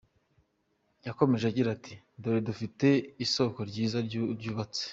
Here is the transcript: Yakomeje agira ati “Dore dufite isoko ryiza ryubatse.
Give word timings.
Yakomeje 1.07 1.43
agira 1.47 1.69
ati 1.77 1.93
“Dore 2.21 2.39
dufite 2.49 2.87
isoko 3.25 3.59
ryiza 3.69 3.97
ryubatse. 4.39 4.83